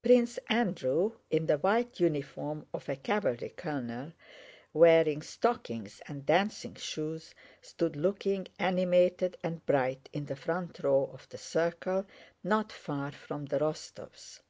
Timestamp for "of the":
11.12-11.36